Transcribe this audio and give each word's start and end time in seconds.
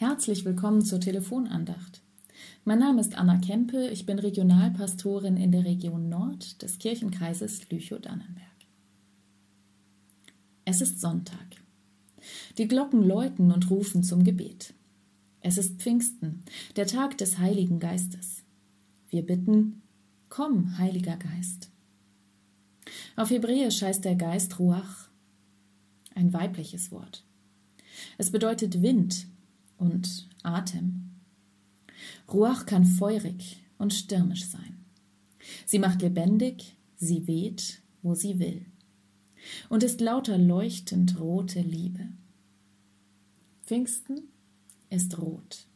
Herzlich 0.00 0.46
willkommen 0.46 0.82
zur 0.82 0.98
Telefonandacht. 0.98 2.00
Mein 2.64 2.78
Name 2.78 3.02
ist 3.02 3.18
Anna 3.18 3.36
Kempe, 3.36 3.88
ich 3.88 4.06
bin 4.06 4.18
Regionalpastorin 4.18 5.36
in 5.36 5.52
der 5.52 5.66
Region 5.66 6.08
Nord 6.08 6.62
des 6.62 6.78
Kirchenkreises 6.78 7.68
Lüchow-Dannenberg. 7.68 8.46
Es 10.64 10.80
ist 10.80 11.02
Sonntag. 11.02 11.48
Die 12.56 12.66
Glocken 12.66 13.06
läuten 13.06 13.52
und 13.52 13.68
rufen 13.68 14.02
zum 14.02 14.24
Gebet. 14.24 14.72
Es 15.42 15.58
ist 15.58 15.82
Pfingsten, 15.82 16.44
der 16.76 16.86
Tag 16.86 17.18
des 17.18 17.36
Heiligen 17.36 17.78
Geistes. 17.78 18.42
Wir 19.10 19.26
bitten, 19.26 19.82
komm, 20.30 20.78
Heiliger 20.78 21.18
Geist. 21.18 21.68
Auf 23.16 23.28
Hebräisch 23.28 23.82
heißt 23.82 24.06
der 24.06 24.14
Geist 24.14 24.58
Ruach, 24.58 25.10
ein 26.14 26.32
weibliches 26.32 26.90
Wort. 26.90 27.22
Es 28.16 28.30
bedeutet 28.30 28.80
Wind, 28.80 29.26
und 29.80 30.28
Atem. 30.42 31.10
Ruach 32.32 32.66
kann 32.66 32.84
feurig 32.84 33.62
und 33.78 33.92
stürmisch 33.92 34.46
sein. 34.46 34.84
Sie 35.66 35.78
macht 35.78 36.02
lebendig, 36.02 36.76
sie 36.96 37.26
weht, 37.26 37.80
wo 38.02 38.14
sie 38.14 38.38
will. 38.38 38.66
Und 39.68 39.82
ist 39.82 40.00
lauter 40.00 40.38
leuchtend 40.38 41.18
rote 41.18 41.60
Liebe. 41.60 42.08
Pfingsten 43.64 44.20
ist 44.90 45.18
rot. 45.18 45.66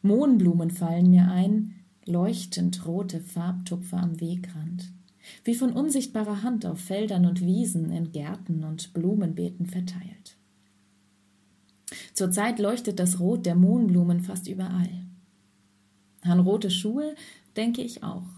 Mohnblumen 0.00 0.70
fallen 0.70 1.10
mir 1.10 1.28
ein, 1.30 1.74
leuchtend 2.06 2.86
rote 2.86 3.20
Farbtupfer 3.20 3.98
am 3.98 4.20
Wegrand, 4.20 4.92
wie 5.44 5.54
von 5.54 5.72
unsichtbarer 5.72 6.42
Hand 6.42 6.64
auf 6.64 6.80
Feldern 6.80 7.26
und 7.26 7.44
Wiesen, 7.44 7.90
in 7.90 8.12
Gärten 8.12 8.64
und 8.64 8.92
Blumenbeeten 8.94 9.66
verteilt. 9.66 10.36
Zurzeit 12.12 12.58
leuchtet 12.58 12.98
das 12.98 13.20
Rot 13.20 13.46
der 13.46 13.54
Mohnblumen 13.54 14.20
fast 14.20 14.48
überall. 14.48 14.90
An 16.22 16.40
rote 16.40 16.70
Schuhe 16.70 17.14
denke 17.56 17.82
ich 17.82 18.02
auch. 18.02 18.28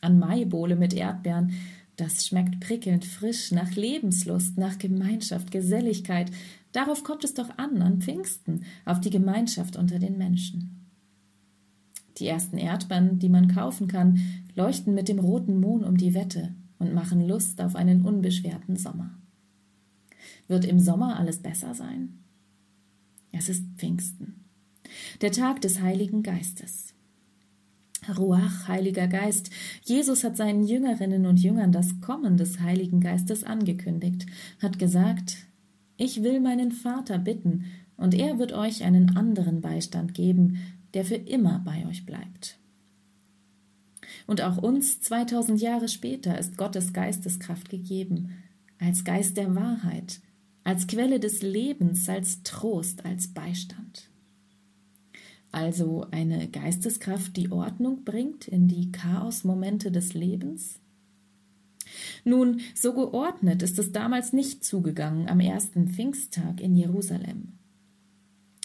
An 0.00 0.18
Maibohle 0.18 0.76
mit 0.76 0.92
Erdbeeren, 0.92 1.52
das 1.96 2.26
schmeckt 2.26 2.60
prickelnd 2.60 3.04
frisch 3.04 3.52
nach 3.52 3.74
Lebenslust, 3.74 4.58
nach 4.58 4.78
Gemeinschaft, 4.78 5.50
Geselligkeit. 5.50 6.30
Darauf 6.72 7.04
kommt 7.04 7.24
es 7.24 7.32
doch 7.32 7.56
an, 7.56 7.80
an 7.80 8.02
Pfingsten, 8.02 8.64
auf 8.84 9.00
die 9.00 9.10
Gemeinschaft 9.10 9.76
unter 9.76 9.98
den 9.98 10.18
Menschen. 10.18 10.86
Die 12.18 12.26
ersten 12.26 12.58
Erdbeeren, 12.58 13.18
die 13.18 13.28
man 13.28 13.48
kaufen 13.48 13.88
kann, 13.88 14.20
leuchten 14.54 14.94
mit 14.94 15.08
dem 15.08 15.18
roten 15.18 15.60
Mohn 15.60 15.84
um 15.84 15.96
die 15.96 16.14
Wette 16.14 16.54
und 16.78 16.92
machen 16.92 17.26
Lust 17.26 17.60
auf 17.62 17.76
einen 17.76 18.04
unbeschwerten 18.04 18.76
Sommer. 18.76 19.18
Wird 20.48 20.64
im 20.64 20.78
Sommer 20.78 21.18
alles 21.18 21.38
besser 21.38 21.74
sein? 21.74 22.18
Es 23.38 23.50
ist 23.50 23.64
Pfingsten, 23.76 24.44
der 25.20 25.30
Tag 25.30 25.60
des 25.60 25.82
Heiligen 25.82 26.22
Geistes. 26.22 26.94
Ruach, 28.16 28.68
Heiliger 28.68 29.08
Geist. 29.08 29.50
Jesus 29.84 30.24
hat 30.24 30.36
seinen 30.36 30.66
Jüngerinnen 30.66 31.26
und 31.26 31.42
Jüngern 31.42 31.70
das 31.70 32.00
Kommen 32.00 32.38
des 32.38 32.60
Heiligen 32.60 33.00
Geistes 33.00 33.44
angekündigt, 33.44 34.26
hat 34.62 34.78
gesagt, 34.78 35.36
ich 35.98 36.22
will 36.22 36.40
meinen 36.40 36.72
Vater 36.72 37.18
bitten, 37.18 37.64
und 37.98 38.14
er 38.14 38.38
wird 38.38 38.52
euch 38.52 38.84
einen 38.84 39.16
anderen 39.16 39.60
Beistand 39.60 40.14
geben, 40.14 40.58
der 40.94 41.04
für 41.04 41.14
immer 41.14 41.62
bei 41.64 41.86
euch 41.86 42.04
bleibt. 42.04 42.58
Und 44.26 44.42
auch 44.42 44.58
uns 44.58 45.00
2000 45.00 45.60
Jahre 45.60 45.88
später 45.88 46.38
ist 46.38 46.56
Gottes 46.56 46.92
Geisteskraft 46.92 47.68
gegeben, 47.70 48.30
als 48.78 49.04
Geist 49.04 49.36
der 49.36 49.54
Wahrheit, 49.54 50.20
als 50.66 50.88
Quelle 50.88 51.20
des 51.20 51.42
Lebens, 51.42 52.08
als 52.08 52.42
Trost, 52.42 53.04
als 53.04 53.28
Beistand. 53.28 54.10
Also 55.52 56.08
eine 56.10 56.48
Geisteskraft, 56.48 57.36
die 57.36 57.52
Ordnung 57.52 58.02
bringt 58.02 58.48
in 58.48 58.66
die 58.66 58.90
Chaosmomente 58.90 59.92
des 59.92 60.12
Lebens? 60.14 60.80
Nun, 62.24 62.62
so 62.74 62.94
geordnet 62.94 63.62
ist 63.62 63.78
es 63.78 63.92
damals 63.92 64.32
nicht 64.32 64.64
zugegangen 64.64 65.28
am 65.28 65.38
ersten 65.38 65.86
Pfingsttag 65.86 66.60
in 66.60 66.74
Jerusalem. 66.74 67.52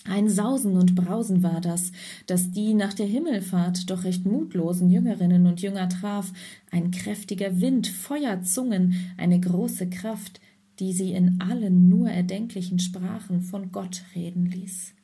Ein 0.04 0.28
Sausen 0.28 0.78
und 0.78 0.96
Brausen 0.96 1.44
war 1.44 1.62
das, 1.62 1.92
das 2.26 2.50
die 2.50 2.74
nach 2.74 2.96
der 2.96 3.06
Himmelfahrt 3.06 3.92
doch 3.92 4.06
recht 4.06 4.26
mutlosen 4.26 4.90
Jüngerinnen 4.90 5.46
und 5.46 5.62
Jünger 5.62 5.88
traf, 5.88 6.34
ein 6.72 6.90
kräftiger 6.90 7.62
Wind, 7.62 7.86
Feuerzungen, 7.86 8.96
eine 9.18 9.40
große 9.40 9.88
Kraft, 9.92 10.42
die 10.82 10.94
sie 10.94 11.14
in 11.14 11.40
allen 11.40 11.90
nur 11.90 12.10
erdenklichen 12.10 12.80
Sprachen 12.80 13.44
von 13.44 13.72
Gott 13.72 14.04
reden 14.16 14.48
ließ. 14.48 14.96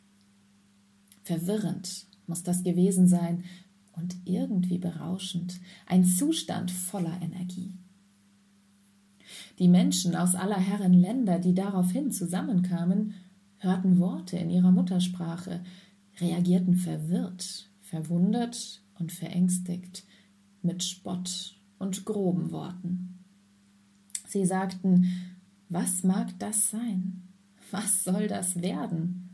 Verwirrend 1.21 2.07
muss 2.25 2.41
das 2.41 2.63
gewesen 2.63 3.07
sein 3.07 3.43
und 3.95 4.15
irgendwie 4.25 4.79
berauschend, 4.79 5.59
ein 5.85 6.03
Zustand 6.03 6.71
voller 6.71 7.21
Energie. 7.21 7.75
Die 9.59 9.67
Menschen 9.67 10.15
aus 10.15 10.33
aller 10.33 10.57
Herren 10.57 10.93
Länder, 10.93 11.37
die 11.37 11.53
daraufhin 11.53 12.11
zusammenkamen, 12.11 13.13
hörten 13.57 13.99
Worte 13.99 14.37
in 14.37 14.49
ihrer 14.49 14.71
Muttersprache, 14.71 15.63
reagierten 16.19 16.75
verwirrt, 16.75 17.69
verwundert 17.81 18.81
und 18.97 19.11
verängstigt, 19.11 20.05
mit 20.63 20.83
Spott 20.83 21.55
und 21.77 22.03
groben 22.03 22.49
Worten. 22.51 23.23
Sie 24.27 24.45
sagten, 24.45 25.36
was 25.69 26.03
mag 26.03 26.37
das 26.39 26.71
sein? 26.71 27.23
Was 27.71 28.03
soll 28.03 28.27
das 28.27 28.61
werden? 28.61 29.27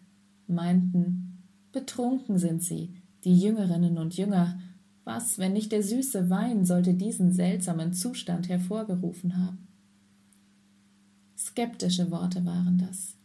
meinten, 0.47 1.43
betrunken 1.71 2.37
sind 2.37 2.63
sie, 2.63 2.93
die 3.23 3.37
Jüngerinnen 3.37 3.97
und 3.97 4.15
Jünger. 4.15 4.59
Was, 5.03 5.37
wenn 5.37 5.53
nicht 5.53 5.71
der 5.71 5.83
süße 5.83 6.29
Wein 6.29 6.65
sollte 6.65 6.93
diesen 6.93 7.33
seltsamen 7.33 7.93
Zustand 7.93 8.47
hervorgerufen 8.47 9.37
haben? 9.37 9.67
Skeptische 11.37 12.09
Worte 12.09 12.45
waren 12.45 12.77
das. 12.77 13.17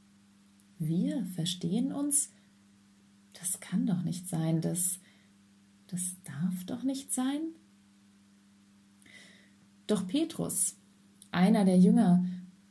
Wir 0.79 1.25
verstehen 1.35 1.93
uns? 1.93 2.33
Das 3.33 3.61
kann 3.61 3.87
doch 3.87 4.03
nicht 4.03 4.29
sein, 4.29 4.61
das, 4.61 4.99
das 5.87 6.17
darf 6.25 6.65
doch 6.65 6.83
nicht 6.83 7.13
sein? 7.13 7.41
Doch 9.87 10.07
Petrus, 10.07 10.77
einer 11.31 11.65
der 11.65 11.79
Jünger, 11.79 12.25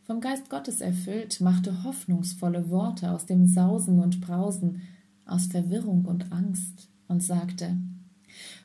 vom 0.08 0.22
Geist 0.22 0.50
Gottes 0.50 0.80
erfüllt, 0.80 1.42
machte 1.42 1.84
hoffnungsvolle 1.84 2.70
Worte 2.70 3.12
aus 3.12 3.26
dem 3.26 3.46
Sausen 3.46 4.00
und 4.00 4.22
Brausen, 4.22 4.82
aus 5.26 5.48
Verwirrung 5.48 6.06
und 6.06 6.32
Angst 6.32 6.88
und 7.10 7.22
sagte, 7.22 7.76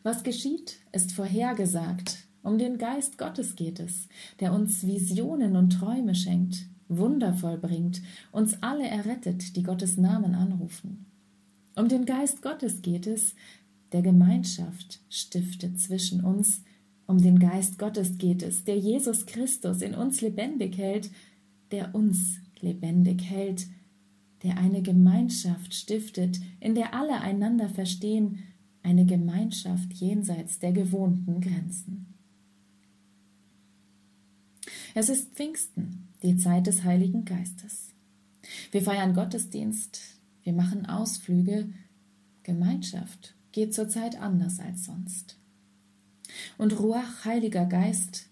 was 0.04 0.22
geschieht, 0.22 0.78
ist 0.92 1.12
vorhergesagt. 1.12 2.28
Um 2.44 2.58
den 2.58 2.78
Geist 2.78 3.18
Gottes 3.18 3.56
geht 3.56 3.80
es, 3.80 4.08
der 4.38 4.52
uns 4.52 4.86
Visionen 4.86 5.56
und 5.56 5.70
Träume 5.70 6.14
schenkt, 6.14 6.66
Wunder 6.88 7.34
vollbringt, 7.34 8.02
uns 8.30 8.62
alle 8.62 8.86
errettet, 8.86 9.56
die 9.56 9.62
Gottes 9.64 9.96
Namen 9.96 10.34
anrufen. 10.34 11.06
Um 11.74 11.88
den 11.88 12.04
Geist 12.04 12.42
Gottes 12.42 12.82
geht 12.82 13.06
es, 13.06 13.34
der 13.90 14.02
Gemeinschaft 14.02 15.00
stiftet 15.08 15.80
zwischen 15.80 16.22
uns. 16.22 16.62
Um 17.06 17.20
den 17.20 17.38
Geist 17.38 17.78
Gottes 17.78 18.18
geht 18.18 18.42
es, 18.42 18.64
der 18.64 18.78
Jesus 18.78 19.26
Christus 19.26 19.82
in 19.82 19.94
uns 19.94 20.20
lebendig 20.20 20.78
hält, 20.78 21.10
der 21.72 21.94
uns 21.94 22.38
lebendig 22.60 23.22
hält, 23.22 23.66
der 24.42 24.58
eine 24.58 24.82
Gemeinschaft 24.82 25.74
stiftet, 25.74 26.40
in 26.60 26.74
der 26.74 26.94
alle 26.94 27.20
einander 27.20 27.68
verstehen, 27.68 28.40
eine 28.82 29.06
Gemeinschaft 29.06 29.92
jenseits 29.94 30.58
der 30.58 30.72
gewohnten 30.72 31.40
Grenzen. 31.40 32.06
Es 34.94 35.08
ist 35.08 35.34
Pfingsten, 35.34 36.08
die 36.22 36.36
Zeit 36.36 36.66
des 36.66 36.84
Heiligen 36.84 37.24
Geistes. 37.24 37.88
Wir 38.70 38.82
feiern 38.82 39.14
Gottesdienst, 39.14 40.00
wir 40.42 40.52
machen 40.52 40.86
Ausflüge, 40.86 41.68
Gemeinschaft 42.42 43.34
geht 43.52 43.74
zurzeit 43.74 44.20
anders 44.20 44.58
als 44.58 44.84
sonst. 44.84 45.38
Und 46.58 46.78
Ruach, 46.78 47.24
Heiliger 47.24 47.66
Geist, 47.66 48.28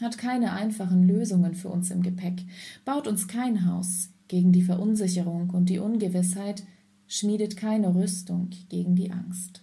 hat 0.00 0.16
keine 0.16 0.52
einfachen 0.52 1.06
Lösungen 1.06 1.54
für 1.54 1.68
uns 1.68 1.90
im 1.90 2.02
Gepäck, 2.02 2.44
baut 2.84 3.06
uns 3.06 3.28
kein 3.28 3.66
Haus 3.66 4.10
gegen 4.28 4.52
die 4.52 4.62
Verunsicherung 4.62 5.50
und 5.50 5.68
die 5.68 5.78
Ungewissheit, 5.78 6.62
schmiedet 7.06 7.56
keine 7.56 7.94
Rüstung 7.94 8.50
gegen 8.68 8.94
die 8.94 9.10
Angst. 9.10 9.62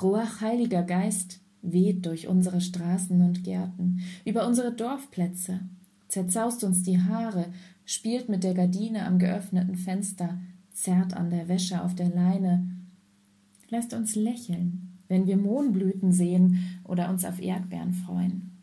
Ruach 0.00 0.40
Heiliger 0.40 0.82
Geist 0.82 1.40
weht 1.62 2.04
durch 2.04 2.28
unsere 2.28 2.60
Straßen 2.60 3.22
und 3.22 3.44
Gärten, 3.44 4.00
über 4.24 4.46
unsere 4.46 4.72
Dorfplätze, 4.72 5.60
zerzaust 6.08 6.62
uns 6.62 6.82
die 6.82 7.00
Haare, 7.00 7.46
spielt 7.86 8.28
mit 8.28 8.44
der 8.44 8.54
Gardine 8.54 9.06
am 9.06 9.18
geöffneten 9.18 9.76
Fenster, 9.76 10.38
zerrt 10.72 11.14
an 11.14 11.30
der 11.30 11.48
Wäsche 11.48 11.82
auf 11.82 11.94
der 11.94 12.10
Leine, 12.10 12.66
lässt 13.68 13.94
uns 13.94 14.16
lächeln, 14.16 14.98
wenn 15.08 15.26
wir 15.26 15.36
Mohnblüten 15.36 16.12
sehen 16.12 16.80
oder 16.84 17.08
uns 17.08 17.24
auf 17.24 17.40
Erdbeeren 17.40 17.94
freuen 17.94 18.53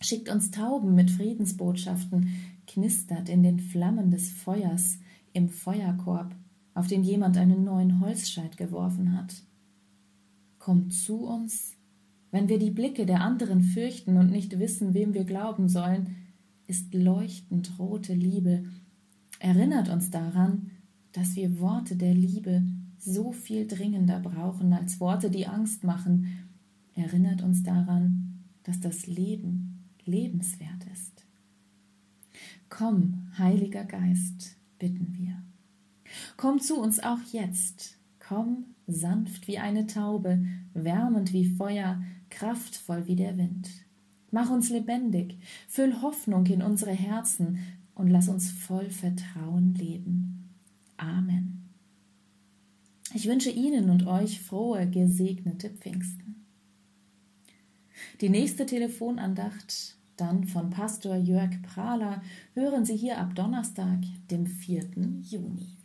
schickt 0.00 0.30
uns 0.30 0.50
Tauben 0.50 0.94
mit 0.94 1.10
Friedensbotschaften, 1.10 2.30
knistert 2.66 3.28
in 3.28 3.42
den 3.42 3.60
Flammen 3.60 4.10
des 4.10 4.30
Feuers 4.30 4.98
im 5.32 5.48
Feuerkorb 5.48 6.34
auf 6.74 6.86
den 6.86 7.02
jemand 7.02 7.36
einen 7.36 7.64
neuen 7.64 8.00
Holzscheit 8.00 8.56
geworfen 8.56 9.16
hat. 9.16 9.42
Komm 10.58 10.90
zu 10.90 11.26
uns, 11.26 11.76
wenn 12.30 12.48
wir 12.48 12.58
die 12.58 12.70
Blicke 12.70 13.06
der 13.06 13.20
anderen 13.20 13.60
fürchten 13.60 14.16
und 14.16 14.30
nicht 14.30 14.58
wissen, 14.58 14.94
wem 14.94 15.14
wir 15.14 15.24
glauben 15.24 15.68
sollen, 15.68 16.16
ist 16.66 16.94
leuchtend 16.94 17.78
rote 17.78 18.14
Liebe, 18.14 18.64
erinnert 19.40 19.88
uns 19.88 20.10
daran, 20.10 20.70
dass 21.12 21.34
wir 21.34 21.58
Worte 21.58 21.96
der 21.96 22.14
Liebe 22.14 22.62
so 22.98 23.32
viel 23.32 23.66
dringender 23.66 24.20
brauchen 24.20 24.72
als 24.72 25.00
Worte, 25.00 25.30
die 25.30 25.46
Angst 25.46 25.82
machen, 25.82 26.26
erinnert 26.94 27.42
uns 27.42 27.62
daran, 27.62 28.44
dass 28.62 28.78
das 28.78 29.06
Leben 29.06 29.69
lebenswert 30.06 30.84
ist. 30.92 31.26
Komm, 32.68 33.28
Heiliger 33.36 33.84
Geist, 33.84 34.56
bitten 34.78 35.14
wir. 35.18 35.42
Komm 36.36 36.60
zu 36.60 36.80
uns 36.80 37.00
auch 37.00 37.20
jetzt. 37.32 37.98
Komm 38.18 38.66
sanft 38.86 39.48
wie 39.48 39.58
eine 39.58 39.86
Taube, 39.86 40.44
wärmend 40.74 41.32
wie 41.32 41.44
Feuer, 41.44 42.02
kraftvoll 42.28 43.06
wie 43.06 43.16
der 43.16 43.36
Wind. 43.36 43.68
Mach 44.30 44.50
uns 44.50 44.70
lebendig, 44.70 45.36
füll 45.68 46.00
Hoffnung 46.02 46.46
in 46.46 46.62
unsere 46.62 46.92
Herzen 46.92 47.58
und 47.94 48.08
lass 48.08 48.28
uns 48.28 48.50
voll 48.50 48.88
Vertrauen 48.90 49.74
leben. 49.74 50.50
Amen. 50.96 51.68
Ich 53.12 53.26
wünsche 53.26 53.50
Ihnen 53.50 53.90
und 53.90 54.06
euch 54.06 54.40
frohe, 54.40 54.88
gesegnete 54.88 55.70
Pfingsten. 55.70 56.39
Die 58.20 58.28
nächste 58.28 58.66
Telefonandacht, 58.66 59.96
dann 60.18 60.44
von 60.44 60.68
Pastor 60.68 61.16
Jörg 61.16 61.62
Prahler, 61.62 62.20
hören 62.52 62.84
Sie 62.84 62.94
hier 62.94 63.16
ab 63.16 63.34
Donnerstag, 63.34 64.00
dem 64.30 64.46
4. 64.46 64.90
Juni. 65.22 65.79